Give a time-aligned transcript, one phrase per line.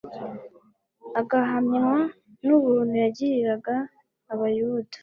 [1.19, 1.95] agahamywa
[2.45, 3.75] n'ubuntu yagiriraga
[4.33, 4.97] abayuda,